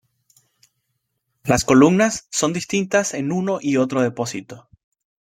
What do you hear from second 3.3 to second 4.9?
uno y otro depósito.